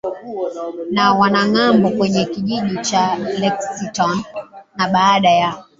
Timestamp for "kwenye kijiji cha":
1.89-3.15